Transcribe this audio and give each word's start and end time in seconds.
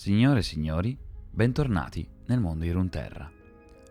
Signore 0.00 0.38
e 0.38 0.42
signori, 0.42 0.96
bentornati 1.30 2.08
nel 2.28 2.40
mondo 2.40 2.64
di 2.64 2.70
Runterra. 2.70 3.30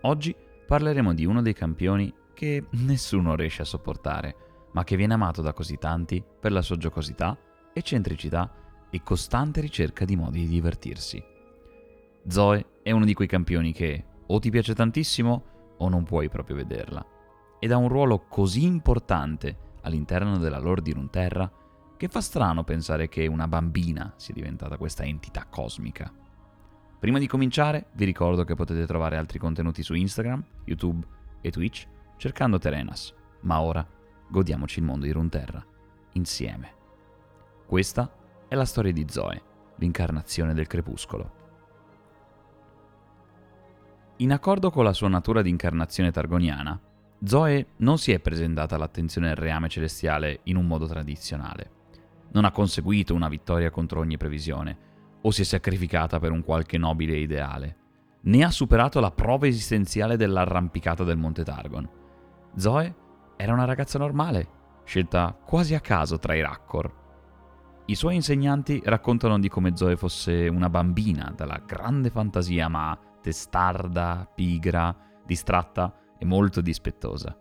Oggi 0.02 0.36
parleremo 0.66 1.14
di 1.14 1.24
uno 1.24 1.44
dei 1.44 1.54
campioni 1.54 2.12
che 2.34 2.66
nessuno 2.82 3.36
riesce 3.36 3.62
a 3.62 3.66
sopportare, 3.66 4.36
ma 4.72 4.84
che 4.84 4.96
viene 4.96 5.14
amato 5.14 5.44
da 5.44 5.54
così 5.54 5.78
tanti 5.78 6.24
per 6.40 6.52
la 6.52 6.64
sua 6.64 6.78
giocosità, 6.78 7.38
eccentricità 7.72 8.52
e 8.90 9.04
costante 9.04 9.62
ricerca 9.62 10.04
di 10.04 10.16
modi 10.16 10.40
di 10.40 10.48
divertirsi. 10.48 11.24
Zoe 12.26 12.66
è 12.82 12.90
uno 12.90 13.06
di 13.06 13.14
quei 13.14 13.28
campioni 13.28 13.72
che 13.72 14.04
o 14.26 14.40
ti 14.40 14.50
piace 14.50 14.74
tantissimo 14.74 15.44
o 15.78 15.90
non 15.90 16.06
puoi 16.06 16.28
proprio 16.28 16.56
vederla, 16.56 17.06
ed 17.60 17.72
ha 17.72 17.78
un 17.78 17.88
ruolo 17.88 18.26
così 18.28 18.66
importante 18.66 19.76
all'interno 19.84 20.40
della 20.40 20.58
lore 20.58 20.82
di 20.82 20.92
Runterra 20.92 21.52
che 22.00 22.08
fa 22.08 22.22
strano 22.22 22.64
pensare 22.64 23.10
che 23.10 23.28
una 23.28 23.46
bambina 23.50 24.14
sia 24.16 24.34
diventata 24.34 24.78
questa 24.78 25.04
entità 25.04 25.46
cosmica. 25.50 26.10
Prima 26.98 27.20
di 27.20 27.28
cominciare, 27.28 27.88
vi 27.92 28.06
ricordo 28.06 28.46
che 28.46 28.56
potete 28.56 28.86
trovare 28.86 29.18
altri 29.18 29.38
contenuti 29.38 29.84
su 29.84 29.94
Instagram, 29.94 30.42
YouTube 30.64 31.06
e 31.42 31.52
Twitch 31.52 31.86
cercando 32.16 32.58
Terenas, 32.58 33.14
ma 33.42 33.60
ora 33.60 33.86
godiamoci 34.30 34.80
il 34.80 34.86
mondo 34.86 35.08
di 35.08 35.12
Runterra, 35.12 35.62
insieme. 36.14 36.74
Questa 37.66 38.10
è 38.48 38.56
la 38.56 38.64
storia 38.64 38.94
di 38.94 39.06
Zoe, 39.10 39.42
l'incarnazione 39.76 40.54
del 40.54 40.68
crepuscolo. 40.68 41.32
In 44.20 44.32
accordo 44.32 44.72
con 44.72 44.86
la 44.86 44.94
sua 44.94 45.10
natura 45.10 45.42
di 45.42 45.50
incarnazione 45.50 46.12
targoniana, 46.12 46.80
Zoe 47.26 47.72
non 47.80 47.98
si 47.98 48.14
è 48.14 48.22
presentata 48.22 48.76
all'attenzione 48.76 49.28
del 49.28 49.36
reame 49.36 49.68
celestiale 49.68 50.40
in 50.44 50.56
un 50.56 50.66
modo 50.66 50.88
tradizionale 50.88 51.76
non 52.32 52.46
ha 52.46 52.52
conseguito 52.52 53.14
una 53.14 53.28
vittoria 53.28 53.72
contro 53.72 54.00
ogni 54.00 54.18
previsione, 54.18 54.78
o 55.22 55.32
si 55.32 55.42
è 55.42 55.46
sacrificata 55.46 56.20
per 56.20 56.32
un 56.32 56.44
qualche 56.44 56.78
nobile 56.78 57.18
ideale, 57.18 57.78
né 58.22 58.44
ha 58.44 58.52
superato 58.52 59.00
la 59.00 59.12
prova 59.12 59.48
esistenziale 59.48 60.18
dell'arrampicata 60.18 61.04
del 61.04 61.18
Monte 61.18 61.44
Targon. 61.44 61.90
Zoe 62.56 62.96
era 63.38 63.54
una 63.54 63.66
ragazza 63.66 63.98
normale, 63.98 64.48
scelta 64.84 65.38
quasi 65.46 65.76
a 65.76 65.80
caso 65.80 66.18
tra 66.20 66.36
i 66.36 66.42
Raccor. 66.42 66.98
I 67.86 67.96
suoi 67.96 68.16
insegnanti 68.16 68.82
raccontano 68.84 69.40
di 69.40 69.50
come 69.50 69.76
Zoe 69.76 69.96
fosse 69.96 70.48
una 70.48 70.70
bambina 70.70 71.34
dalla 71.36 71.62
grande 71.66 72.10
fantasia 72.10 72.68
ma 72.68 72.98
testarda, 73.22 74.30
pigra, 74.34 74.96
distratta 75.26 75.94
e 76.18 76.26
molto 76.26 76.62
dispettosa. 76.62 77.36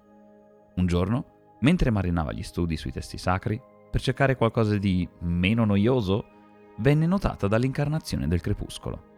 Un 0.76 0.86
giorno, 0.86 1.56
mentre 1.60 1.90
marinava 1.90 2.32
gli 2.32 2.42
studi 2.42 2.76
sui 2.76 2.92
testi 2.92 3.18
sacri, 3.18 3.60
per 3.90 4.00
cercare 4.00 4.36
qualcosa 4.36 4.76
di 4.76 5.08
meno 5.20 5.64
noioso, 5.64 6.24
venne 6.78 7.06
notata 7.06 7.48
dall'incarnazione 7.48 8.28
del 8.28 8.40
crepuscolo. 8.40 9.08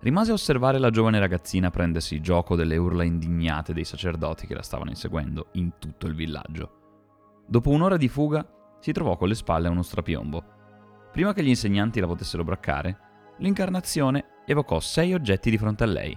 Rimase 0.00 0.30
a 0.30 0.34
osservare 0.34 0.78
la 0.78 0.90
giovane 0.90 1.18
ragazzina 1.18 1.70
prendersi 1.70 2.20
gioco 2.20 2.54
delle 2.54 2.76
urla 2.76 3.02
indignate 3.02 3.72
dei 3.72 3.84
sacerdoti 3.84 4.46
che 4.46 4.54
la 4.54 4.62
stavano 4.62 4.90
inseguendo 4.90 5.48
in 5.52 5.72
tutto 5.78 6.06
il 6.06 6.14
villaggio. 6.14 6.70
Dopo 7.46 7.70
un'ora 7.70 7.96
di 7.96 8.08
fuga, 8.08 8.46
si 8.78 8.92
trovò 8.92 9.16
con 9.16 9.28
le 9.28 9.34
spalle 9.34 9.68
a 9.68 9.70
uno 9.70 9.82
strapiombo. 9.82 10.44
Prima 11.12 11.32
che 11.32 11.42
gli 11.42 11.48
insegnanti 11.48 11.98
la 11.98 12.06
potessero 12.06 12.44
braccare, 12.44 12.98
l'incarnazione 13.38 14.42
evocò 14.44 14.80
sei 14.80 15.14
oggetti 15.14 15.50
di 15.50 15.58
fronte 15.58 15.84
a 15.84 15.86
lei. 15.86 16.16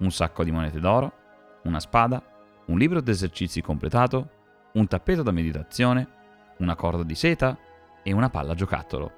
Un 0.00 0.10
sacco 0.10 0.42
di 0.42 0.50
monete 0.50 0.80
d'oro, 0.80 1.12
una 1.64 1.80
spada, 1.80 2.22
un 2.66 2.78
libro 2.78 3.00
d'esercizi 3.00 3.62
completato, 3.62 4.30
un 4.74 4.86
tappeto 4.86 5.22
da 5.22 5.30
meditazione, 5.30 6.08
una 6.58 6.74
corda 6.74 7.02
di 7.02 7.14
seta 7.14 7.56
e 8.02 8.12
una 8.12 8.30
palla 8.30 8.54
giocattolo. 8.54 9.12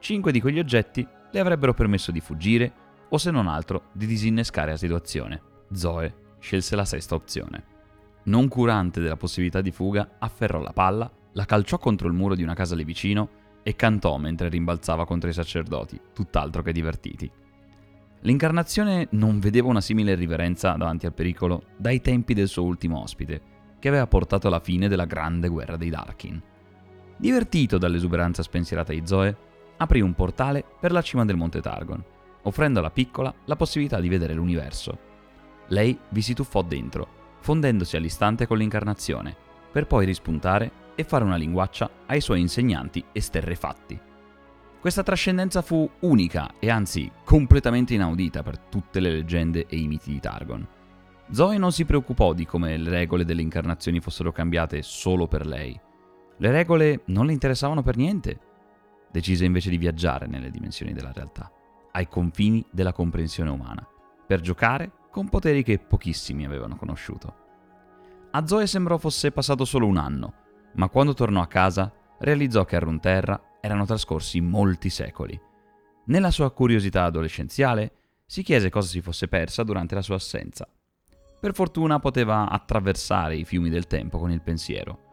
Cinque 0.00 0.32
di 0.32 0.40
quegli 0.40 0.58
oggetti 0.58 1.06
le 1.30 1.40
avrebbero 1.40 1.74
permesso 1.74 2.10
di 2.10 2.20
fuggire 2.20 2.72
o 3.08 3.18
se 3.18 3.30
non 3.30 3.46
altro 3.46 3.84
di 3.92 4.06
disinnescare 4.06 4.72
la 4.72 4.76
situazione. 4.76 5.40
Zoe 5.72 6.14
scelse 6.38 6.76
la 6.76 6.84
sesta 6.84 7.14
opzione. 7.14 7.64
Non 8.24 8.48
curante 8.48 9.00
della 9.00 9.16
possibilità 9.16 9.60
di 9.60 9.70
fuga, 9.70 10.16
afferrò 10.18 10.60
la 10.60 10.72
palla, 10.72 11.10
la 11.32 11.44
calciò 11.44 11.78
contro 11.78 12.08
il 12.08 12.14
muro 12.14 12.34
di 12.34 12.42
una 12.42 12.54
casa 12.54 12.74
lì 12.74 12.84
vicino 12.84 13.40
e 13.62 13.76
cantò 13.76 14.16
mentre 14.16 14.48
rimbalzava 14.48 15.06
contro 15.06 15.30
i 15.30 15.32
sacerdoti, 15.32 16.00
tutt'altro 16.12 16.62
che 16.62 16.72
divertiti. 16.72 17.30
L'incarnazione 18.20 19.08
non 19.12 19.40
vedeva 19.40 19.68
una 19.68 19.80
simile 19.80 20.14
riverenza 20.14 20.72
davanti 20.72 21.06
al 21.06 21.14
pericolo 21.14 21.64
dai 21.76 22.00
tempi 22.00 22.34
del 22.34 22.48
suo 22.48 22.62
ultimo 22.62 23.00
ospite, 23.00 23.40
che 23.78 23.88
aveva 23.88 24.06
portato 24.06 24.46
alla 24.46 24.60
fine 24.60 24.86
della 24.86 25.06
grande 25.06 25.48
guerra 25.48 25.76
dei 25.76 25.90
Darkin. 25.90 26.40
Divertito 27.22 27.78
dall'esuberanza 27.78 28.42
spensierata 28.42 28.92
di 28.92 29.02
Zoe, 29.04 29.36
aprì 29.76 30.00
un 30.00 30.12
portale 30.12 30.64
per 30.80 30.90
la 30.90 31.02
cima 31.02 31.24
del 31.24 31.36
Monte 31.36 31.60
Targon, 31.60 32.02
offrendo 32.42 32.80
alla 32.80 32.90
piccola 32.90 33.32
la 33.44 33.54
possibilità 33.54 34.00
di 34.00 34.08
vedere 34.08 34.34
l'universo. 34.34 34.98
Lei 35.68 35.96
vi 36.08 36.20
si 36.20 36.34
tuffò 36.34 36.62
dentro, 36.62 37.36
fondendosi 37.38 37.94
all'istante 37.94 38.48
con 38.48 38.58
l'incarnazione, 38.58 39.36
per 39.70 39.86
poi 39.86 40.04
rispuntare 40.04 40.72
e 40.96 41.04
fare 41.04 41.22
una 41.22 41.36
linguaccia 41.36 41.88
ai 42.06 42.20
suoi 42.20 42.40
insegnanti 42.40 43.04
esterrefatti. 43.12 44.00
Questa 44.80 45.04
trascendenza 45.04 45.62
fu 45.62 45.88
unica 46.00 46.54
e 46.58 46.70
anzi 46.70 47.08
completamente 47.22 47.94
inaudita 47.94 48.42
per 48.42 48.58
tutte 48.58 48.98
le 48.98 49.10
leggende 49.12 49.66
e 49.68 49.76
i 49.76 49.86
miti 49.86 50.10
di 50.10 50.18
Targon. 50.18 50.66
Zoe 51.30 51.56
non 51.56 51.70
si 51.70 51.84
preoccupò 51.84 52.32
di 52.32 52.46
come 52.46 52.76
le 52.76 52.90
regole 52.90 53.24
delle 53.24 53.42
incarnazioni 53.42 54.00
fossero 54.00 54.32
cambiate 54.32 54.82
solo 54.82 55.28
per 55.28 55.46
lei. 55.46 55.80
Le 56.38 56.50
regole 56.50 57.02
non 57.06 57.26
le 57.26 57.32
interessavano 57.32 57.82
per 57.82 57.96
niente. 57.96 58.38
Decise 59.10 59.44
invece 59.44 59.70
di 59.70 59.78
viaggiare 59.78 60.26
nelle 60.26 60.50
dimensioni 60.50 60.92
della 60.92 61.12
realtà, 61.12 61.50
ai 61.92 62.08
confini 62.08 62.64
della 62.70 62.92
comprensione 62.92 63.50
umana, 63.50 63.86
per 64.26 64.40
giocare 64.40 64.90
con 65.10 65.28
poteri 65.28 65.62
che 65.62 65.78
pochissimi 65.78 66.46
avevano 66.46 66.76
conosciuto. 66.76 67.36
A 68.30 68.46
Zoe 68.46 68.66
sembrò 68.66 68.96
fosse 68.96 69.30
passato 69.30 69.66
solo 69.66 69.86
un 69.86 69.98
anno, 69.98 70.34
ma 70.74 70.88
quando 70.88 71.12
tornò 71.12 71.42
a 71.42 71.46
casa 71.46 71.92
realizzò 72.18 72.64
che 72.64 72.76
a 72.76 72.80
Runterra 72.80 73.58
erano 73.60 73.84
trascorsi 73.84 74.40
molti 74.40 74.88
secoli. 74.88 75.38
Nella 76.06 76.30
sua 76.30 76.50
curiosità 76.50 77.04
adolescenziale 77.04 77.92
si 78.24 78.42
chiese 78.42 78.70
cosa 78.70 78.88
si 78.88 79.02
fosse 79.02 79.28
persa 79.28 79.62
durante 79.62 79.94
la 79.94 80.02
sua 80.02 80.14
assenza. 80.14 80.66
Per 81.38 81.52
fortuna 81.54 81.98
poteva 81.98 82.48
attraversare 82.48 83.36
i 83.36 83.44
fiumi 83.44 83.68
del 83.68 83.86
tempo 83.86 84.18
con 84.18 84.30
il 84.30 84.40
pensiero 84.40 85.11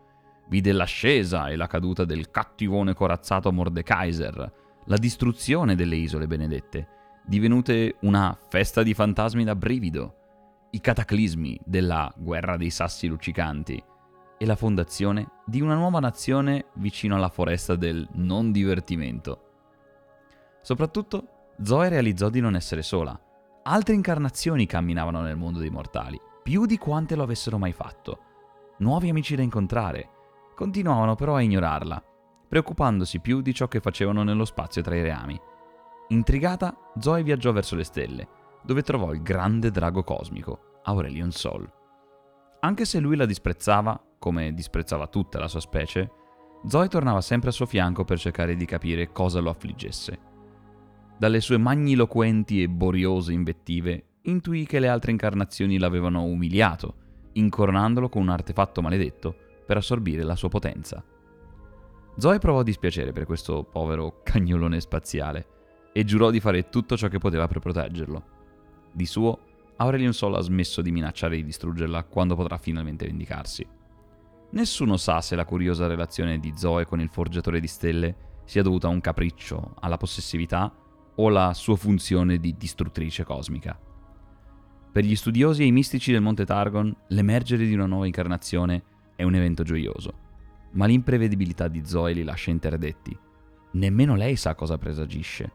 vide 0.50 0.72
l'ascesa 0.72 1.48
e 1.48 1.56
la 1.56 1.68
caduta 1.68 2.06
del 2.06 2.30
cattivone 2.32 2.94
corazzato 2.94 3.52
Mordekaiser, 3.52 4.54
la 4.86 4.98
distruzione 4.98 5.76
delle 5.76 5.96
isole 5.96 6.28
benedette, 6.28 6.88
divenute 7.26 7.98
una 8.02 8.38
festa 8.50 8.84
di 8.84 8.94
fantasmi 8.94 9.44
da 9.44 9.56
brivido, 9.56 10.16
i 10.72 10.82
cataclismi 10.82 11.60
della 11.64 12.12
guerra 12.18 12.58
dei 12.58 12.70
sassi 12.70 13.08
luccicanti 13.08 13.82
e 14.38 14.46
la 14.46 14.56
fondazione 14.56 15.30
di 15.46 15.62
una 15.62 15.76
nuova 15.76 16.00
nazione 16.00 16.68
vicino 16.76 17.16
alla 17.16 17.30
foresta 17.30 17.76
del 17.76 18.08
non 18.14 18.52
divertimento. 18.52 19.44
Soprattutto, 20.62 21.54
Zoe 21.62 21.90
realizzò 21.90 22.30
di 22.30 22.40
non 22.40 22.56
essere 22.56 22.82
sola. 22.82 23.20
Altre 23.64 23.94
incarnazioni 23.94 24.66
camminavano 24.66 25.22
nel 25.22 25.36
mondo 25.36 25.60
dei 25.60 25.70
mortali, 25.70 26.20
più 26.42 26.66
di 26.66 26.78
quante 26.78 27.16
lo 27.16 27.24
avessero 27.24 27.58
mai 27.58 27.74
fatto. 27.74 28.20
Nuovi 28.78 29.10
amici 29.10 29.36
da 29.36 29.42
incontrare, 29.42 30.10
continuavano 30.60 31.16
però 31.16 31.36
a 31.38 31.42
ignorarla, 31.42 32.04
preoccupandosi 32.50 33.22
più 33.22 33.40
di 33.40 33.54
ciò 33.54 33.70
che 33.70 33.80
facevano 33.80 34.24
nello 34.24 34.44
spazio 34.44 34.82
tra 34.82 34.94
i 34.94 35.02
reami. 35.02 35.40
Intrigata, 36.10 36.76
Zoe 37.00 37.24
viaggiò 37.24 37.54
verso 37.54 37.78
le 37.78 37.86
stelle, 37.86 38.28
dove 38.62 38.82
trovò 38.82 39.14
il 39.14 39.22
grande 39.22 39.72
drago 39.72 40.04
cosmico, 40.04 40.82
Aurelion 40.84 41.32
Sol. 41.32 41.66
Anche 42.60 42.84
se 42.84 43.00
lui 43.00 43.16
la 43.16 43.26
disprezzava, 43.26 44.04
come 44.20 44.54
disprezzava 44.54 45.08
tutta 45.08 45.40
la 45.40 45.48
sua 45.48 45.62
specie, 45.62 46.12
Zoe 46.66 46.90
tornava 46.90 47.22
sempre 47.22 47.48
al 47.48 47.56
suo 47.56 47.66
fianco 47.66 48.04
per 48.04 48.20
cercare 48.20 48.58
di 48.58 48.66
capire 48.66 49.14
cosa 49.14 49.40
lo 49.40 49.52
affliggesse. 49.52 50.20
Dalle 51.18 51.40
sue 51.40 51.58
magniloquenti 51.58 52.62
e 52.62 52.68
boriose 52.68 53.32
invettive, 53.32 54.08
intuì 54.24 54.66
che 54.66 54.80
le 54.80 54.90
altre 54.90 55.12
incarnazioni 55.12 55.78
l'avevano 55.78 56.24
umiliato, 56.24 56.96
incoronandolo 57.32 58.10
con 58.10 58.24
un 58.24 58.30
artefatto 58.30 58.82
maledetto 58.82 59.48
per 59.70 59.78
assorbire 59.78 60.24
la 60.24 60.36
sua 60.36 60.50
potenza. 60.50 61.06
Zoe 62.18 62.40
provò 62.40 62.64
dispiacere 62.64 63.14
per 63.14 63.28
questo 63.28 63.64
povero 63.64 64.22
cagnolone 64.24 64.82
spaziale 64.82 65.92
e 65.94 66.04
giurò 66.04 66.32
di 66.32 66.40
fare 66.40 66.70
tutto 66.70 66.98
ciò 66.98 67.08
che 67.08 67.20
poteva 67.20 67.48
per 67.48 67.60
proteggerlo. 67.60 68.24
Di 68.92 69.06
suo, 69.06 69.38
Aurelion 69.76 70.14
Sol 70.14 70.34
ha 70.34 70.42
smesso 70.42 70.82
di 70.82 70.90
minacciare 70.90 71.36
di 71.36 71.44
distruggerla 71.44 72.06
quando 72.06 72.34
potrà 72.34 72.58
finalmente 72.58 73.06
vendicarsi. 73.06 73.64
Nessuno 74.50 74.98
sa 74.98 75.22
se 75.22 75.36
la 75.36 75.46
curiosa 75.46 75.86
relazione 75.86 76.40
di 76.40 76.52
Zoe 76.56 76.88
con 76.88 77.00
il 77.00 77.10
forgiatore 77.10 77.60
di 77.60 77.68
stelle 77.68 78.16
sia 78.46 78.64
dovuta 78.64 78.88
a 78.88 78.90
un 78.90 79.02
capriccio, 79.02 79.76
alla 79.82 79.98
possessività 79.98 80.74
o 81.14 81.28
alla 81.28 81.54
sua 81.54 81.76
funzione 81.76 82.40
di 82.40 82.56
distruttrice 82.58 83.24
cosmica. 83.24 83.80
Per 84.92 85.04
gli 85.04 85.16
studiosi 85.16 85.62
e 85.62 85.68
i 85.68 85.72
mistici 85.72 86.12
del 86.12 86.22
Monte 86.22 86.44
Targon, 86.44 86.92
l'emergere 87.10 87.68
di 87.68 87.76
una 87.76 87.86
nuova 87.86 88.08
incarnazione 88.08 88.98
è 89.20 89.24
un 89.24 89.36
evento 89.36 89.64
gioioso, 89.64 90.14
ma 90.72 90.86
l'imprevedibilità 90.86 91.68
di 91.68 91.86
Zoe 91.86 92.14
li 92.14 92.24
lascia 92.24 92.52
interdetti. 92.52 93.20
Nemmeno 93.72 94.16
lei 94.16 94.38
sa 94.38 94.56
cosa 94.56 94.78
presagisce. 94.78 95.52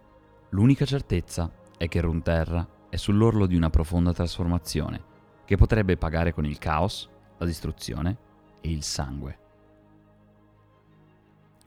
L'unica 0.50 0.84
certezza 0.84 1.50
è 1.78 1.88
che 1.88 2.02
Runterra 2.02 2.68
è 2.90 2.96
sull'orlo 2.96 3.46
di 3.46 3.56
una 3.56 3.70
profonda 3.70 4.12
trasformazione 4.12 5.02
che 5.46 5.56
potrebbe 5.56 5.96
pagare 5.96 6.34
con 6.34 6.44
il 6.44 6.58
caos, 6.58 7.08
la 7.38 7.46
distruzione 7.46 8.18
e 8.60 8.70
il 8.70 8.82
sangue. 8.82 9.38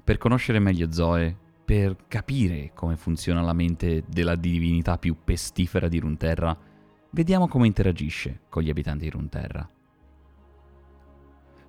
Per 0.03 0.19
conoscere 0.19 0.59
meglio 0.59 0.91
Zoe, 0.91 1.35
per 1.65 1.95
capire 2.07 2.73
come 2.75 2.95
funziona 2.95 3.41
la 3.41 3.53
mente 3.53 4.03
della 4.07 4.35
divinità 4.35 4.99
più 4.99 5.15
pestifera 5.23 5.87
di 5.87 5.97
Runterra, 5.97 6.55
vediamo 7.09 7.47
come 7.47 7.65
interagisce 7.65 8.41
con 8.49 8.61
gli 8.61 8.69
abitanti 8.69 9.05
di 9.05 9.09
Runterra. 9.09 9.67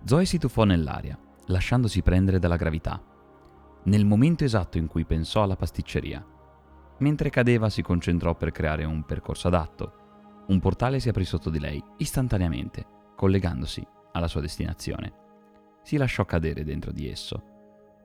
Zoe 0.05 0.25
si 0.25 0.39
tuffò 0.39 0.65
nell'aria, 0.65 1.19
lasciandosi 1.47 2.03
prendere 2.03 2.39
dalla 2.39 2.57
gravità, 2.57 3.03
nel 3.85 4.05
momento 4.05 4.45
esatto 4.45 4.77
in 4.77 4.87
cui 4.87 5.05
pensò 5.05 5.43
alla 5.43 5.57
pasticceria. 5.57 6.25
Mentre 6.99 7.31
cadeva 7.31 7.71
si 7.71 7.81
concentrò 7.81 8.35
per 8.35 8.51
creare 8.51 8.85
un 8.85 9.05
percorso 9.05 9.49
adatto. 9.49 9.93
Un 10.49 10.61
portale 10.61 11.01
si 11.01 11.09
aprì 11.09 11.25
sotto 11.25 11.49
di 11.49 11.59
lei 11.59 11.83
istantaneamente, 11.99 12.85
collegandosi 13.17 13.87
alla 14.13 14.29
sua 14.29 14.41
destinazione. 14.41 15.13
Si 15.83 15.97
lasciò 15.97 16.25
cadere 16.25 16.65
dentro 16.65 16.91
di 16.91 17.09
esso. 17.09 17.43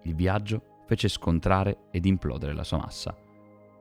Il 0.03 0.15
viaggio 0.15 0.81
fece 0.85 1.07
scontrare 1.07 1.87
ed 1.91 2.05
implodere 2.05 2.53
la 2.53 2.63
sua 2.63 2.77
massa. 2.77 3.15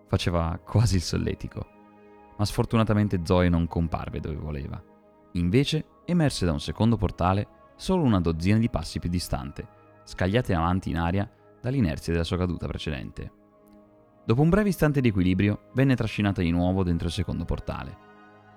Faceva 0.09 0.59
quasi 0.65 0.97
il 0.97 1.03
solletico. 1.03 1.67
Ma 2.37 2.45
sfortunatamente 2.45 3.21
Zoe 3.23 3.49
non 3.49 3.67
comparve 3.67 4.19
dove 4.19 4.37
voleva. 4.37 4.83
Invece 5.33 5.85
emerse 6.05 6.47
da 6.47 6.53
un 6.53 6.61
secondo 6.61 6.97
portale 6.97 7.61
solo 7.83 8.05
una 8.05 8.21
dozzina 8.21 8.59
di 8.59 8.71
passi 8.71 9.01
più 9.01 9.11
distante, 9.11 9.67
scagliate 10.05 10.55
avanti 10.55 10.91
in 10.91 10.99
aria 10.99 11.29
dall'inerzia 11.61 12.13
della 12.13 12.25
sua 12.25 12.37
caduta 12.37 12.69
precedente. 12.69 13.33
Dopo 14.25 14.41
un 14.41 14.51
breve 14.51 14.69
istante 14.69 15.01
di 15.01 15.09
equilibrio, 15.09 15.71
venne 15.75 15.97
trascinata 15.97 16.43
di 16.43 16.53
nuovo 16.53 16.85
dentro 16.85 17.09
il 17.09 17.13
secondo 17.13 17.45
portale. 17.45 17.99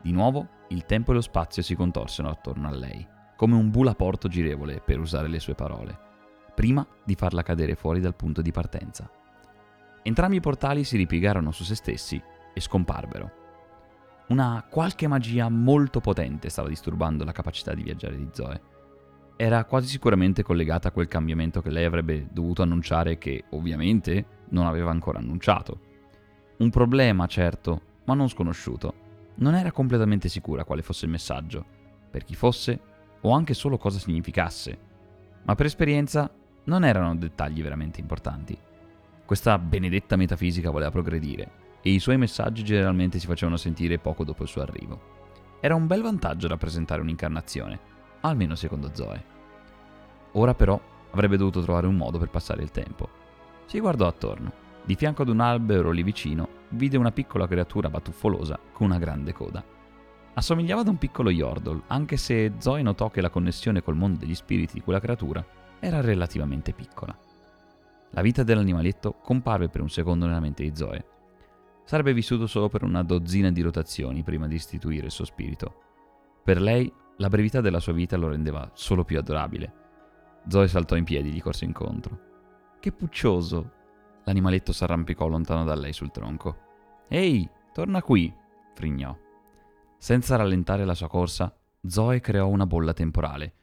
Di 0.03 0.11
nuovo, 0.11 0.47
il 0.69 0.85
tempo 0.85 1.09
e 1.09 1.15
lo 1.15 1.21
spazio 1.21 1.63
si 1.63 1.73
contorsero 1.73 2.29
attorno 2.29 2.67
a 2.67 2.71
lei, 2.71 3.03
come 3.35 3.55
un 3.55 3.71
bulaporto 3.71 4.27
girevole, 4.27 4.79
per 4.79 4.99
usare 4.99 5.27
le 5.27 5.39
sue 5.39 5.55
parole, 5.55 5.97
prima 6.53 6.85
di 7.03 7.15
farla 7.15 7.41
cadere 7.41 7.73
fuori 7.73 8.01
dal 8.01 8.15
punto 8.15 8.43
di 8.43 8.51
partenza. 8.51 9.09
Entrambi 10.03 10.35
i 10.35 10.39
portali 10.39 10.83
si 10.83 10.97
ripiegarono 10.97 11.49
su 11.49 11.63
se 11.63 11.73
stessi 11.73 12.21
e 12.53 12.61
scomparvero. 12.61 13.31
Una 14.27 14.63
qualche 14.69 15.07
magia 15.07 15.49
molto 15.49 15.99
potente 15.99 16.49
stava 16.49 16.67
disturbando 16.67 17.23
la 17.23 17.31
capacità 17.31 17.73
di 17.73 17.81
viaggiare 17.81 18.17
di 18.17 18.29
Zoe 18.31 18.73
era 19.37 19.65
quasi 19.65 19.87
sicuramente 19.87 20.43
collegata 20.43 20.87
a 20.87 20.91
quel 20.91 21.07
cambiamento 21.07 21.61
che 21.61 21.69
lei 21.69 21.83
avrebbe 21.83 22.27
dovuto 22.31 22.61
annunciare 22.61 23.17
che 23.17 23.45
ovviamente 23.51 24.25
non 24.49 24.65
aveva 24.65 24.91
ancora 24.91 25.19
annunciato. 25.19 25.79
Un 26.57 26.69
problema, 26.69 27.27
certo, 27.27 27.81
ma 28.05 28.13
non 28.13 28.29
sconosciuto. 28.29 29.03
Non 29.35 29.55
era 29.55 29.71
completamente 29.71 30.29
sicura 30.29 30.63
quale 30.63 30.81
fosse 30.81 31.05
il 31.05 31.11
messaggio, 31.11 31.65
per 32.09 32.23
chi 32.23 32.35
fosse 32.35 32.79
o 33.21 33.31
anche 33.31 33.53
solo 33.53 33.77
cosa 33.77 33.99
significasse, 33.99 34.77
ma 35.43 35.55
per 35.55 35.65
esperienza 35.65 36.31
non 36.65 36.85
erano 36.85 37.15
dettagli 37.15 37.61
veramente 37.61 37.99
importanti. 37.99 38.57
Questa 39.25 39.57
benedetta 39.57 40.15
metafisica 40.15 40.69
voleva 40.69 40.91
progredire 40.91 41.63
e 41.81 41.89
i 41.89 41.99
suoi 41.99 42.17
messaggi 42.17 42.63
generalmente 42.63 43.19
si 43.19 43.27
facevano 43.27 43.57
sentire 43.57 43.99
poco 43.99 44.23
dopo 44.23 44.43
il 44.43 44.49
suo 44.49 44.61
arrivo. 44.61 45.13
Era 45.59 45.75
un 45.75 45.87
bel 45.87 46.01
vantaggio 46.01 46.47
rappresentare 46.47 47.01
un'incarnazione, 47.01 47.93
almeno 48.27 48.55
secondo 48.55 48.91
Zoe. 48.93 49.23
Ora 50.33 50.53
però 50.53 50.79
avrebbe 51.11 51.37
dovuto 51.37 51.61
trovare 51.61 51.87
un 51.87 51.95
modo 51.95 52.17
per 52.17 52.29
passare 52.29 52.63
il 52.63 52.71
tempo. 52.71 53.09
Si 53.65 53.79
guardò 53.79 54.07
attorno. 54.07 54.63
Di 54.83 54.95
fianco 54.95 55.23
ad 55.23 55.29
un 55.29 55.39
albero 55.39 55.91
lì 55.91 56.03
vicino 56.03 56.47
vide 56.69 56.97
una 56.97 57.11
piccola 57.11 57.47
creatura 57.47 57.89
batuffolosa 57.89 58.59
con 58.71 58.87
una 58.87 58.99
grande 58.99 59.33
coda. 59.33 59.63
Assomigliava 60.33 60.81
ad 60.81 60.87
un 60.87 60.97
piccolo 60.97 61.29
Yordle, 61.29 61.83
anche 61.87 62.17
se 62.17 62.53
Zoe 62.57 62.81
notò 62.81 63.09
che 63.09 63.21
la 63.21 63.29
connessione 63.29 63.81
col 63.81 63.95
mondo 63.95 64.19
degli 64.19 64.35
spiriti 64.35 64.73
di 64.73 64.81
quella 64.81 64.99
creatura 64.99 65.43
era 65.79 66.01
relativamente 66.01 66.73
piccola. 66.73 67.17
La 68.11 68.21
vita 68.21 68.43
dell'animaletto 68.43 69.13
comparve 69.21 69.69
per 69.69 69.81
un 69.81 69.89
secondo 69.89 70.25
nella 70.25 70.39
mente 70.39 70.63
di 70.63 70.75
Zoe. 70.75 71.05
Sarebbe 71.85 72.13
vissuto 72.13 72.47
solo 72.47 72.67
per 72.67 72.83
una 72.83 73.03
dozzina 73.03 73.51
di 73.51 73.61
rotazioni 73.61 74.23
prima 74.23 74.47
di 74.47 74.55
istituire 74.55 75.05
il 75.05 75.11
suo 75.11 75.25
spirito. 75.25 75.81
Per 76.43 76.59
lei 76.61 76.91
la 77.17 77.29
brevità 77.29 77.61
della 77.61 77.79
sua 77.79 77.93
vita 77.93 78.17
lo 78.17 78.27
rendeva 78.27 78.69
solo 78.73 79.05
più 79.05 79.17
adorabile. 79.17 79.83
Zoe 80.47 80.67
saltò 80.67 80.95
in 80.95 81.05
piedi 81.05 81.29
e 81.29 81.31
gli 81.31 81.41
corse 81.41 81.65
incontro. 81.65 82.19
Che 82.79 82.91
puccioso! 82.91 83.71
L'animaletto 84.25 84.73
s'arrampicò 84.73 85.27
lontano 85.27 85.63
da 85.63 85.75
lei 85.75 85.93
sul 85.93 86.11
tronco. 86.11 86.57
Ehi, 87.07 87.49
torna 87.73 88.01
qui! 88.01 88.33
frignò. 88.73 89.17
Senza 89.97 90.35
rallentare 90.35 90.83
la 90.83 90.93
sua 90.93 91.07
corsa, 91.07 91.55
Zoe 91.87 92.19
creò 92.19 92.47
una 92.47 92.65
bolla 92.65 92.93
temporale, 92.93 93.53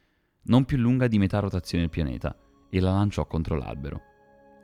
non 0.44 0.64
più 0.64 0.78
lunga 0.78 1.06
di 1.06 1.18
metà 1.18 1.38
rotazione 1.40 1.84
del 1.84 1.92
pianeta, 1.92 2.34
e 2.70 2.80
la 2.80 2.92
lanciò 2.92 3.26
contro 3.26 3.56
l'albero. 3.56 4.00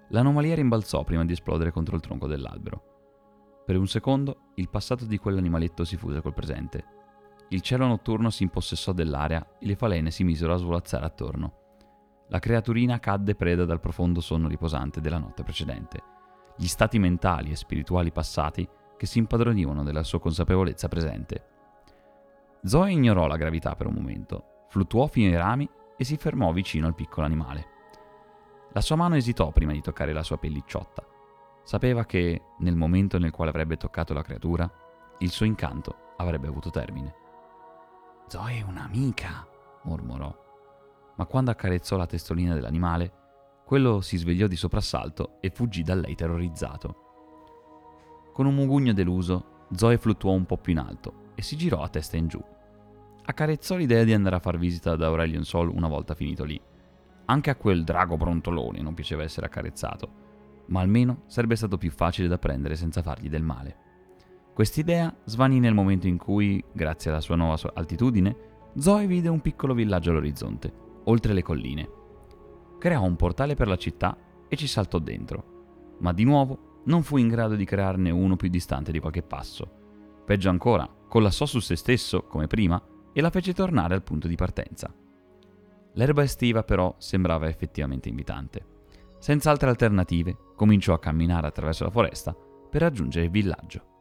L'anomalia 0.08 0.55
rimbalzò 0.55 1.05
prima 1.05 1.25
di 1.25 1.35
esplodere 1.35 1.70
contro 1.70 1.94
il 1.94 2.02
tronco 2.02 2.26
dell'albero. 2.26 3.62
Per 3.67 3.76
un 3.76 3.87
secondo 3.87 4.52
il 4.55 4.70
passato 4.70 5.05
di 5.05 5.19
quell'animaletto 5.19 5.85
si 5.85 5.99
fuse 5.99 6.23
col 6.23 6.32
presente 6.32 6.96
il 7.50 7.62
cielo 7.62 7.86
notturno 7.86 8.28
si 8.30 8.42
impossessò 8.42 8.92
dell'aria 8.92 9.54
e 9.58 9.66
le 9.66 9.76
falene 9.76 10.10
si 10.10 10.22
misero 10.22 10.52
a 10.52 10.56
svolazzare 10.56 11.06
attorno. 11.06 11.52
La 12.28 12.40
creaturina 12.40 12.98
cadde 12.98 13.34
preda 13.34 13.64
dal 13.64 13.80
profondo 13.80 14.20
sonno 14.20 14.48
riposante 14.48 15.00
della 15.00 15.18
notte 15.18 15.42
precedente. 15.42 16.02
Gli 16.56 16.66
stati 16.66 16.98
mentali 16.98 17.50
e 17.50 17.56
spirituali 17.56 18.12
passati 18.12 18.68
che 18.98 19.06
si 19.06 19.18
impadronivano 19.18 19.82
della 19.82 20.02
sua 20.02 20.20
consapevolezza 20.20 20.88
presente. 20.88 21.46
Zoe 22.64 22.92
ignorò 22.92 23.26
la 23.26 23.36
gravità 23.36 23.74
per 23.76 23.86
un 23.86 23.94
momento, 23.94 24.64
fluttuò 24.68 25.06
fino 25.06 25.30
ai 25.30 25.36
rami 25.36 25.68
e 25.96 26.04
si 26.04 26.16
fermò 26.16 26.52
vicino 26.52 26.86
al 26.86 26.94
piccolo 26.94 27.24
animale. 27.24 27.66
La 28.72 28.82
sua 28.82 28.96
mano 28.96 29.16
esitò 29.16 29.50
prima 29.52 29.72
di 29.72 29.80
toccare 29.80 30.12
la 30.12 30.22
sua 30.22 30.36
pellicciotta. 30.36 31.02
Sapeva 31.62 32.04
che, 32.04 32.42
nel 32.58 32.76
momento 32.76 33.18
nel 33.18 33.30
quale 33.30 33.50
avrebbe 33.50 33.78
toccato 33.78 34.12
la 34.12 34.22
creatura, 34.22 34.70
il 35.18 35.30
suo 35.30 35.46
incanto 35.46 36.12
avrebbe 36.16 36.48
avuto 36.48 36.70
termine. 36.70 37.26
Zoe 38.28 38.58
è 38.58 38.62
un'amica, 38.62 39.46
mormorò. 39.84 40.46
Ma 41.16 41.25
quando 41.25 41.50
accarezzò 41.50 41.96
la 41.96 42.04
testolina 42.04 42.52
dell'animale, 42.52 43.12
quello 43.64 44.02
si 44.02 44.19
svegliò 44.19 44.46
di 44.46 44.54
soprassalto 44.54 45.38
e 45.40 45.48
fuggì 45.48 45.82
da 45.82 45.94
lei 45.94 46.14
terrorizzato. 46.14 47.06
Con 48.34 48.44
un 48.44 48.54
mugugno 48.54 48.92
deluso, 48.92 49.66
Zoe 49.72 49.96
fluttuò 49.96 50.32
un 50.32 50.44
po' 50.44 50.58
più 50.58 50.72
in 50.72 50.78
alto 50.78 51.30
e 51.35 51.40
si 51.42 51.56
girò 51.56 51.82
a 51.82 51.88
testa 51.88 52.18
in 52.18 52.28
giù. 52.28 52.42
Accarezzò 53.25 53.76
l'idea 53.76 54.04
di 54.04 54.12
andare 54.12 54.37
a 54.37 54.40
far 54.40 54.58
visita 54.58 54.92
ad 54.92 55.02
Aurelion 55.02 55.44
Sol 55.44 55.70
una 55.70 55.88
volta 55.88 56.14
finito 56.14 56.44
lì. 56.44 56.61
Anche 57.25 57.49
a 57.49 57.56
quel 57.56 57.82
drago 57.82 58.18
brontolone 58.18 58.82
non 58.82 58.92
piaceva 58.92 59.23
essere 59.23 59.47
accarezzato, 59.47 60.11
ma 60.66 60.80
almeno 60.80 61.23
sarebbe 61.28 61.56
stato 61.56 61.78
più 61.78 61.90
facile 61.90 62.28
da 62.28 62.37
prendere 62.37 62.76
senza 62.76 63.00
fargli 63.00 63.30
del 63.30 63.42
male. 63.42 63.88
Quest'idea 64.58 65.14
svanì 65.22 65.60
nel 65.60 65.72
momento 65.72 66.08
in 66.08 66.16
cui, 66.16 66.60
grazie 66.72 67.12
alla 67.12 67.20
sua 67.20 67.36
nuova 67.36 67.56
altitudine, 67.74 68.70
Zoe 68.76 69.06
vide 69.06 69.28
un 69.28 69.40
piccolo 69.40 69.72
villaggio 69.72 70.10
all'orizzonte, 70.10 70.72
oltre 71.04 71.32
le 71.32 71.42
colline. 71.42 71.88
Creò 72.76 73.04
un 73.04 73.14
portale 73.14 73.54
per 73.54 73.68
la 73.68 73.76
città 73.76 74.18
e 74.48 74.56
ci 74.56 74.66
saltò 74.66 74.98
dentro, 74.98 75.96
ma 76.00 76.12
di 76.12 76.24
nuovo 76.24 76.80
non 76.86 77.04
fu 77.04 77.18
in 77.18 77.28
grado 77.28 77.54
di 77.54 77.64
crearne 77.64 78.10
uno 78.10 78.34
più 78.34 78.48
distante 78.48 78.90
di 78.90 78.98
qualche 78.98 79.22
passo. 79.22 79.70
Peggio 80.24 80.50
ancora, 80.50 80.92
collassò 81.06 81.46
su 81.46 81.60
se 81.60 81.76
stesso, 81.76 82.24
come 82.24 82.48
prima, 82.48 82.82
e 83.12 83.20
la 83.20 83.30
fece 83.30 83.54
tornare 83.54 83.94
al 83.94 84.02
punto 84.02 84.26
di 84.26 84.34
partenza. 84.34 84.92
L'erba 85.92 86.24
estiva 86.24 86.64
però 86.64 86.96
sembrava 86.98 87.46
effettivamente 87.46 88.08
invitante. 88.08 88.66
Senza 89.20 89.52
altre 89.52 89.68
alternative, 89.68 90.36
cominciò 90.56 90.94
a 90.94 90.98
camminare 90.98 91.46
attraverso 91.46 91.84
la 91.84 91.90
foresta 91.90 92.34
per 92.34 92.80
raggiungere 92.80 93.26
il 93.26 93.30
villaggio. 93.30 93.98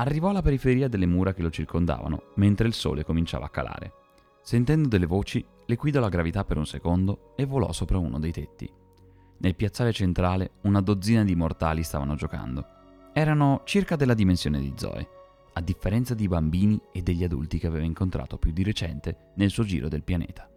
Arrivò 0.00 0.30
alla 0.30 0.40
periferia 0.40 0.88
delle 0.88 1.04
mura 1.04 1.34
che 1.34 1.42
lo 1.42 1.50
circondavano, 1.50 2.22
mentre 2.36 2.66
il 2.66 2.72
sole 2.72 3.04
cominciava 3.04 3.44
a 3.44 3.50
calare. 3.50 3.92
Sentendo 4.40 4.88
delle 4.88 5.04
voci, 5.04 5.44
le 5.66 5.74
guidò 5.76 6.00
la 6.00 6.08
gravità 6.08 6.42
per 6.42 6.56
un 6.56 6.64
secondo 6.64 7.34
e 7.36 7.44
volò 7.44 7.70
sopra 7.72 7.98
uno 7.98 8.18
dei 8.18 8.32
tetti. 8.32 8.72
Nel 9.36 9.54
piazzale 9.54 9.92
centrale 9.92 10.52
una 10.62 10.80
dozzina 10.80 11.22
di 11.22 11.34
mortali 11.34 11.82
stavano 11.82 12.14
giocando. 12.14 12.64
Erano 13.12 13.60
circa 13.64 13.96
della 13.96 14.14
dimensione 14.14 14.58
di 14.58 14.72
Zoe, 14.74 15.06
a 15.52 15.60
differenza 15.60 16.14
di 16.14 16.28
bambini 16.28 16.80
e 16.92 17.02
degli 17.02 17.22
adulti 17.22 17.58
che 17.58 17.66
aveva 17.66 17.84
incontrato 17.84 18.38
più 18.38 18.52
di 18.52 18.62
recente 18.62 19.32
nel 19.34 19.50
suo 19.50 19.64
giro 19.64 19.88
del 19.88 20.02
pianeta. 20.02 20.48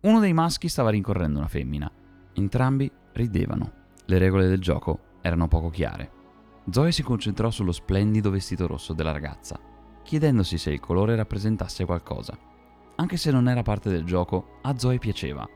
Uno 0.00 0.18
dei 0.18 0.32
maschi 0.32 0.68
stava 0.68 0.90
rincorrendo 0.90 1.38
una 1.38 1.46
femmina. 1.46 1.88
Entrambi 2.32 2.90
ridevano. 3.12 3.72
Le 4.04 4.18
regole 4.18 4.48
del 4.48 4.60
gioco 4.60 4.98
erano 5.20 5.46
poco 5.46 5.70
chiare. 5.70 6.17
Zoe 6.70 6.92
si 6.92 7.02
concentrò 7.02 7.50
sullo 7.50 7.72
splendido 7.72 8.30
vestito 8.30 8.66
rosso 8.66 8.92
della 8.92 9.12
ragazza, 9.12 9.58
chiedendosi 10.02 10.58
se 10.58 10.70
il 10.70 10.80
colore 10.80 11.16
rappresentasse 11.16 11.86
qualcosa. 11.86 12.36
Anche 12.96 13.16
se 13.16 13.30
non 13.30 13.48
era 13.48 13.62
parte 13.62 13.88
del 13.88 14.04
gioco, 14.04 14.58
a 14.62 14.76
Zoe 14.76 14.98
piaceva. 14.98 15.48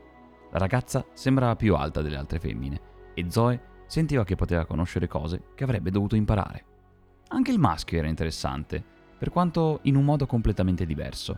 La 0.51 0.57
ragazza 0.57 1.05
sembrava 1.13 1.55
più 1.55 1.75
alta 1.75 2.01
delle 2.01 2.17
altre 2.17 2.39
femmine 2.39 2.81
e 3.13 3.25
Zoe 3.29 3.61
sentiva 3.85 4.23
che 4.23 4.35
poteva 4.35 4.65
conoscere 4.65 5.07
cose 5.07 5.49
che 5.53 5.63
avrebbe 5.63 5.91
dovuto 5.91 6.15
imparare. 6.15 6.65
Anche 7.27 7.51
il 7.51 7.59
maschio 7.59 7.99
era 7.99 8.07
interessante, 8.07 8.83
per 9.17 9.29
quanto 9.29 9.79
in 9.83 9.95
un 9.95 10.05
modo 10.05 10.25
completamente 10.25 10.85
diverso. 10.85 11.37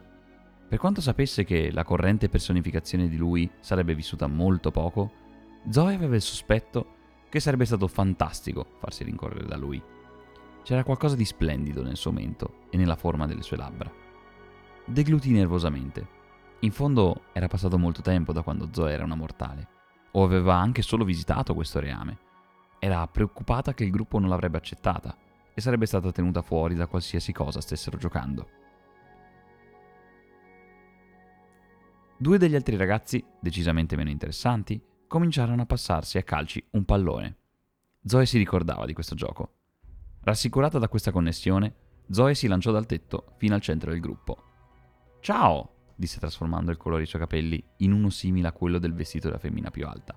Per 0.70 0.80
quanto 0.80 1.02
sapesse 1.02 1.44
che 1.44 1.70
la 1.72 1.84
corrente 1.84 2.30
personificazione 2.30 3.10
di 3.10 3.18
lui 3.18 3.50
sarebbe 3.60 3.94
vissuta 3.94 4.28
molto 4.28 4.72
poco, 4.72 5.12
Zoe 5.70 5.96
aveva 5.96 6.16
il 6.16 6.22
sospetto 6.22 6.95
che 7.36 7.42
sarebbe 7.42 7.66
stato 7.66 7.90
fantastico 7.90 8.66
farsi 8.78 9.04
rincorrere 9.04 9.46
da 9.46 9.58
lui. 9.58 9.84
C'era 10.64 10.86
qualcosa 10.86 11.18
di 11.18 11.26
splendido 11.26 11.84
nel 11.84 11.98
suo 11.98 12.14
mento 12.14 12.60
e 12.70 12.78
nella 12.78 12.96
forma 12.96 13.26
delle 13.26 13.42
sue 13.42 13.58
labbra. 13.58 13.92
Deglutì 14.86 15.32
nervosamente. 15.32 16.08
In 16.60 16.72
fondo 16.72 17.24
era 17.34 17.50
passato 17.50 17.78
molto 17.78 18.02
tempo 18.02 18.32
da 18.32 18.42
quando 18.42 18.70
Zoe 18.72 18.94
era 18.94 19.04
una 19.04 19.16
mortale, 19.16 19.68
o 20.12 20.24
aveva 20.24 20.56
anche 20.56 20.82
solo 20.82 21.04
visitato 21.04 21.54
questo 21.54 21.82
reame. 21.82 22.20
Era 22.80 23.06
preoccupata 23.06 23.74
che 23.74 23.84
il 23.84 23.92
gruppo 23.92 24.18
non 24.18 24.30
l'avrebbe 24.30 24.56
accettata 24.56 25.14
e 25.54 25.60
sarebbe 25.60 25.88
stata 25.88 26.14
tenuta 26.14 26.42
fuori 26.42 26.74
da 26.74 26.88
qualsiasi 26.88 27.34
cosa 27.34 27.60
stessero 27.60 27.98
giocando. 27.98 28.48
Due 32.16 32.38
degli 32.38 32.56
altri 32.56 32.78
ragazzi, 32.78 33.22
decisamente 33.42 33.98
meno 33.98 34.10
interessanti, 34.10 34.82
cominciarono 35.08 35.62
a 35.62 35.66
passarsi 35.66 36.18
a 36.18 36.24
calci 36.24 36.64
un 36.72 36.86
pallone. 36.86 37.38
Zoe 38.04 38.26
si 38.26 38.38
ricordava 38.38 38.86
di 38.86 38.94
questo 38.94 39.16
gioco. 39.16 39.54
Rassicurata 40.22 40.80
da 40.80 40.88
questa 40.88 41.12
connessione, 41.12 41.76
Zoe 42.10 42.36
si 42.36 42.48
lanciò 42.48 42.72
dal 42.72 42.86
tetto 42.86 43.34
fino 43.38 43.56
al 43.56 43.62
centro 43.62 43.92
del 43.92 44.00
gruppo. 44.00 44.44
Ciao! 45.20 45.72
disse 45.96 46.20
trasformando 46.20 46.72
il 46.72 46.78
colore 46.78 47.02
dei 47.02 47.10
suoi 47.10 47.22
capelli 47.22 47.64
in 47.78 47.94
uno 47.94 48.10
simile 48.10 48.50
a 48.50 48.52
quello 48.52 48.80
del 48.80 48.94
vestito 48.94 49.28
della 49.28 49.40
femmina 49.40 49.72
più 49.72 49.88
alta. 49.88 50.16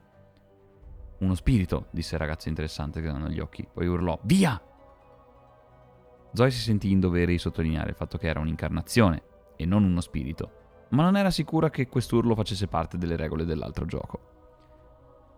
Uno 1.21 1.35
spirito, 1.35 1.87
disse 1.91 2.15
il 2.15 2.21
ragazzo 2.21 2.49
interessante 2.49 3.01
chiudendo 3.01 3.29
gli 3.29 3.41
occhi, 3.41 3.67
poi 3.73 3.87
urlò 3.87 4.19
Via! 4.23 4.61
Zoe 6.33 6.51
si 6.51 6.61
sentì 6.61 6.91
in 6.91 7.01
dovere 7.01 7.33
di 7.33 7.39
sottolineare 7.39 7.91
il 7.91 7.97
fatto 7.97 8.19
che 8.19 8.29
era 8.29 8.41
un'incarnazione 8.41 9.23
e 9.57 9.65
non 9.65 9.83
uno 9.83 10.01
spirito, 10.01 10.87
ma 10.91 11.05
non 11.05 11.17
era 11.17 11.31
sicura 11.31 11.71
che 11.71 11.89
quest'urlo 11.89 12.35
facesse 12.35 12.67
parte 12.67 12.99
delle 12.99 13.17
regole 13.17 13.45
dell'altro 13.45 13.87
gioco. 13.87 14.28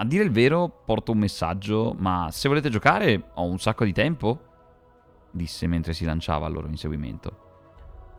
A 0.01 0.05
dire 0.07 0.25
il 0.25 0.31
vero, 0.31 0.67
porto 0.87 1.13
un 1.13 1.19
messaggio, 1.19 1.95
ma 1.99 2.31
se 2.31 2.49
volete 2.49 2.71
giocare 2.71 3.33
ho 3.35 3.45
un 3.45 3.59
sacco 3.59 3.85
di 3.85 3.93
tempo, 3.93 4.47
disse 5.31 5.67
mentre 5.67 5.93
si 5.93 6.07
lanciava 6.07 6.47
al 6.47 6.55
loro 6.55 6.69
inseguimento. 6.69 7.49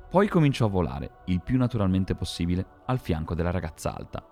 Poi 0.07 0.27
cominciò 0.27 0.67
a 0.67 0.69
volare, 0.69 1.21
il 1.25 1.41
più 1.41 1.57
naturalmente 1.57 2.13
possibile, 2.13 2.63
al 2.85 2.99
fianco 2.99 3.33
della 3.33 3.49
ragazza 3.49 3.95
alta. 3.95 4.23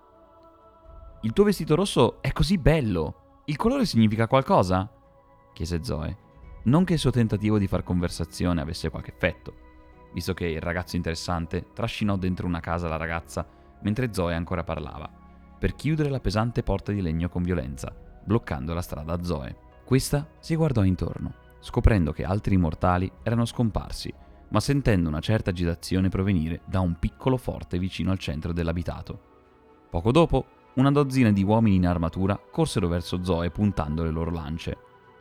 Il 1.22 1.32
tuo 1.32 1.42
vestito 1.42 1.74
rosso 1.74 2.22
è 2.22 2.30
così 2.30 2.56
bello! 2.56 3.42
Il 3.46 3.56
colore 3.56 3.84
significa 3.84 4.28
qualcosa? 4.28 4.88
chiese 5.52 5.82
Zoe. 5.82 6.16
Non 6.66 6.84
che 6.84 6.92
il 6.92 6.98
suo 7.00 7.10
tentativo 7.10 7.58
di 7.58 7.66
far 7.66 7.82
conversazione 7.82 8.60
avesse 8.60 8.90
qualche 8.90 9.10
effetto, 9.10 9.54
visto 10.12 10.34
che 10.34 10.46
il 10.46 10.60
ragazzo 10.60 10.94
interessante 10.94 11.66
trascinò 11.72 12.14
dentro 12.14 12.46
una 12.46 12.60
casa 12.60 12.86
la 12.86 12.96
ragazza 12.96 13.44
mentre 13.82 14.14
Zoe 14.14 14.34
ancora 14.34 14.62
parlava, 14.62 15.19
per 15.60 15.74
chiudere 15.74 16.08
la 16.08 16.20
pesante 16.20 16.62
porta 16.62 16.90
di 16.90 17.02
legno 17.02 17.28
con 17.28 17.42
violenza, 17.42 17.94
bloccando 18.24 18.72
la 18.72 18.80
strada 18.80 19.12
a 19.12 19.22
Zoe. 19.22 19.54
Questa 19.84 20.26
si 20.38 20.56
guardò 20.56 20.82
intorno, 20.84 21.34
scoprendo 21.60 22.12
che 22.12 22.24
altri 22.24 22.56
mortali 22.56 23.12
erano 23.22 23.44
scomparsi, 23.44 24.10
ma 24.48 24.58
sentendo 24.58 25.10
una 25.10 25.20
certa 25.20 25.50
agitazione 25.50 26.08
provenire 26.08 26.62
da 26.64 26.80
un 26.80 26.98
piccolo 26.98 27.36
forte 27.36 27.78
vicino 27.78 28.10
al 28.10 28.18
centro 28.18 28.54
dell'abitato. 28.54 29.20
Poco 29.90 30.10
dopo, 30.12 30.46
una 30.76 30.90
dozzina 30.90 31.30
di 31.30 31.42
uomini 31.42 31.76
in 31.76 31.86
armatura 31.86 32.40
corsero 32.50 32.88
verso 32.88 33.22
Zoe 33.22 33.50
puntando 33.50 34.02
le 34.02 34.10
loro 34.10 34.30
lance. 34.30 34.78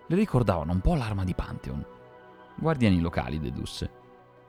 Le 0.07 0.15
ricordavano 0.15 0.71
un 0.71 0.79
po' 0.79 0.95
l'arma 0.95 1.25
di 1.25 1.33
Pantheon. 1.33 1.85
Guardiani 2.55 3.01
locali, 3.01 3.39
dedusse. 3.39 3.91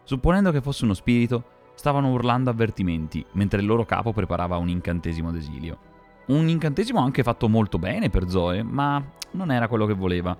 Supponendo 0.04 0.52
che 0.52 0.60
fosse 0.60 0.84
uno 0.84 0.94
spirito, 0.94 1.58
stavano 1.80 2.10
urlando 2.10 2.50
avvertimenti 2.50 3.24
mentre 3.32 3.60
il 3.62 3.66
loro 3.66 3.86
capo 3.86 4.12
preparava 4.12 4.58
un 4.58 4.68
incantesimo 4.68 5.32
d'esilio. 5.32 5.78
Un 6.26 6.46
incantesimo 6.46 7.00
anche 7.00 7.22
fatto 7.22 7.48
molto 7.48 7.78
bene 7.78 8.10
per 8.10 8.28
Zoe, 8.28 8.62
ma 8.62 9.02
non 9.30 9.50
era 9.50 9.66
quello 9.66 9.86
che 9.86 9.94
voleva. 9.94 10.36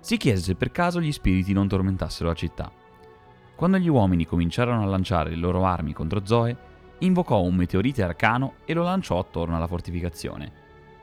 Si 0.00 0.16
chiese 0.16 0.42
se 0.42 0.54
per 0.56 0.72
caso 0.72 1.00
gli 1.00 1.12
spiriti 1.12 1.52
non 1.52 1.68
tormentassero 1.68 2.28
la 2.28 2.34
città. 2.34 2.72
Quando 3.54 3.78
gli 3.78 3.86
uomini 3.86 4.26
cominciarono 4.26 4.82
a 4.82 4.86
lanciare 4.86 5.30
le 5.30 5.36
loro 5.36 5.64
armi 5.64 5.92
contro 5.92 6.26
Zoe, 6.26 6.56
invocò 6.98 7.40
un 7.40 7.54
meteorite 7.54 8.02
arcano 8.02 8.54
e 8.64 8.74
lo 8.74 8.82
lanciò 8.82 9.20
attorno 9.20 9.54
alla 9.54 9.68
fortificazione. 9.68 10.50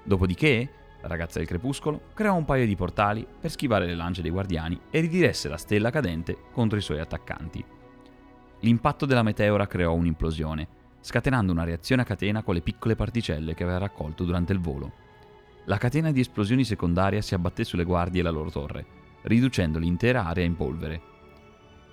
Dopodiché, 0.03 0.69
la 0.99 1.07
ragazza 1.07 1.39
del 1.39 1.47
crepuscolo 1.47 2.07
creò 2.13 2.35
un 2.35 2.43
paio 2.43 2.65
di 2.65 2.75
portali 2.75 3.25
per 3.39 3.49
schivare 3.49 3.85
le 3.85 3.95
lance 3.95 4.21
dei 4.21 4.31
guardiani 4.31 4.77
e 4.89 4.99
ridiresse 4.99 5.47
la 5.47 5.55
stella 5.55 5.91
cadente 5.91 6.37
contro 6.51 6.77
i 6.77 6.81
suoi 6.81 6.99
attaccanti. 6.99 7.79
L'impatto 8.61 9.05
della 9.05 9.23
meteora 9.23 9.67
creò 9.67 9.93
un'implosione, 9.93 10.67
scatenando 11.01 11.51
una 11.51 11.63
reazione 11.63 12.03
a 12.03 12.05
catena 12.05 12.43
con 12.43 12.53
le 12.53 12.61
piccole 12.61 12.95
particelle 12.95 13.53
che 13.53 13.63
aveva 13.63 13.79
raccolto 13.79 14.23
durante 14.23 14.53
il 14.53 14.59
volo. 14.59 14.91
La 15.65 15.77
catena 15.77 16.11
di 16.11 16.19
esplosioni 16.19 16.63
secondaria 16.63 17.21
si 17.21 17.33
abbatté 17.33 17.63
sulle 17.63 17.83
guardie 17.83 18.21
e 18.21 18.23
la 18.23 18.29
loro 18.29 18.51
torre, 18.51 18.85
riducendo 19.23 19.79
l'intera 19.79 20.25
area 20.25 20.45
in 20.45 20.55
polvere. 20.55 21.01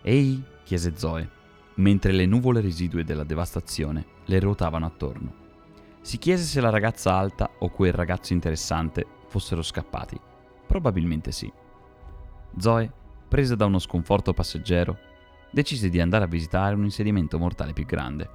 Ehi, 0.02 0.42
chiese 0.62 0.96
Zoe, 0.96 1.28
mentre 1.76 2.12
le 2.12 2.26
nuvole 2.26 2.60
residue 2.60 3.04
della 3.04 3.24
devastazione 3.24 4.04
le 4.26 4.40
ruotavano 4.40 4.86
attorno. 4.86 5.46
Si 6.00 6.18
chiese 6.18 6.44
se 6.44 6.60
la 6.60 6.70
ragazza 6.70 7.14
alta 7.14 7.50
o 7.58 7.70
quel 7.70 7.92
ragazzo 7.92 8.32
interessante 8.32 9.06
fossero 9.26 9.62
scappati. 9.62 10.18
Probabilmente 10.66 11.32
sì. 11.32 11.50
Zoe, 12.56 12.92
presa 13.26 13.54
da 13.54 13.66
uno 13.66 13.78
sconforto 13.78 14.32
passeggero, 14.32 14.98
decise 15.50 15.88
di 15.88 16.00
andare 16.00 16.24
a 16.24 16.28
visitare 16.28 16.74
un 16.74 16.84
insediamento 16.84 17.38
mortale 17.38 17.72
più 17.72 17.84
grande. 17.84 18.28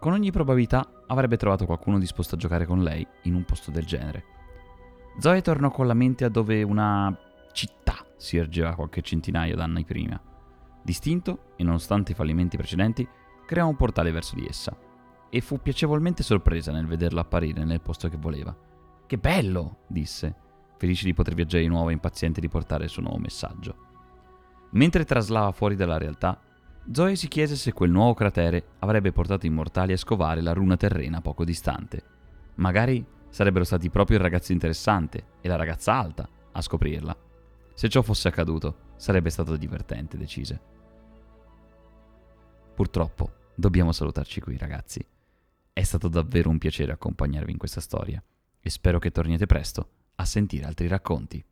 Con 0.00 0.12
ogni 0.12 0.30
probabilità 0.30 1.04
avrebbe 1.06 1.36
trovato 1.36 1.66
qualcuno 1.66 1.98
disposto 1.98 2.34
a 2.34 2.38
giocare 2.38 2.66
con 2.66 2.82
lei 2.82 3.06
in 3.22 3.34
un 3.34 3.44
posto 3.44 3.70
del 3.70 3.84
genere. 3.84 4.24
Zoe 5.18 5.42
tornò 5.42 5.70
con 5.70 5.86
la 5.86 5.94
mente 5.94 6.24
a 6.24 6.28
dove 6.28 6.62
una 6.62 7.16
città 7.52 8.04
si 8.16 8.36
ergeva 8.36 8.74
qualche 8.74 9.02
centinaio 9.02 9.54
d'anni 9.54 9.84
prima. 9.84 10.20
Distinto, 10.82 11.52
e 11.56 11.62
nonostante 11.62 12.12
i 12.12 12.14
fallimenti 12.14 12.56
precedenti, 12.56 13.06
creò 13.46 13.68
un 13.68 13.76
portale 13.76 14.10
verso 14.10 14.34
di 14.34 14.46
essa 14.46 14.76
e 15.28 15.40
fu 15.40 15.60
piacevolmente 15.60 16.22
sorpresa 16.22 16.72
nel 16.72 16.86
vederlo 16.86 17.20
apparire 17.20 17.64
nel 17.64 17.80
posto 17.80 18.08
che 18.08 18.16
voleva. 18.16 18.54
Che 19.06 19.18
bello! 19.18 19.84
disse, 19.86 20.34
felice 20.78 21.04
di 21.04 21.14
poter 21.14 21.34
viaggiare 21.34 21.62
di 21.62 21.68
nuovo 21.68 21.90
e 21.90 21.92
impaziente 21.92 22.40
di 22.40 22.48
portare 22.48 22.84
il 22.84 22.90
suo 22.90 23.02
nuovo 23.02 23.18
messaggio. 23.18 23.76
Mentre 24.72 25.04
traslava 25.04 25.52
fuori 25.52 25.76
dalla 25.76 25.98
realtà, 25.98 26.40
Zoe 26.90 27.14
si 27.14 27.28
chiese 27.28 27.54
se 27.54 27.72
quel 27.72 27.90
nuovo 27.90 28.12
cratere 28.12 28.70
avrebbe 28.80 29.12
portato 29.12 29.46
i 29.46 29.50
mortali 29.50 29.92
a 29.92 29.96
scovare 29.96 30.40
la 30.40 30.52
runa 30.52 30.76
terrena 30.76 31.20
poco 31.20 31.44
distante. 31.44 32.02
Magari 32.56 33.04
sarebbero 33.28 33.64
stati 33.64 33.88
proprio 33.88 34.16
il 34.16 34.22
ragazzo 34.22 34.52
interessante 34.52 35.26
e 35.40 35.48
la 35.48 35.56
ragazza 35.56 35.94
alta 35.94 36.28
a 36.50 36.60
scoprirla. 36.60 37.16
Se 37.72 37.88
ciò 37.88 38.02
fosse 38.02 38.28
accaduto, 38.28 38.90
sarebbe 38.96 39.30
stato 39.30 39.56
divertente, 39.56 40.18
decise. 40.18 40.60
Purtroppo 42.74 43.30
dobbiamo 43.54 43.92
salutarci 43.92 44.40
qui, 44.40 44.56
ragazzi. 44.56 45.06
È 45.72 45.82
stato 45.82 46.08
davvero 46.08 46.50
un 46.50 46.58
piacere 46.58 46.92
accompagnarvi 46.92 47.52
in 47.52 47.58
questa 47.58 47.80
storia 47.80 48.22
e 48.60 48.70
spero 48.70 48.98
che 48.98 49.10
torniate 49.12 49.46
presto 49.46 49.88
a 50.16 50.24
sentire 50.24 50.66
altri 50.66 50.88
racconti. 50.88 51.40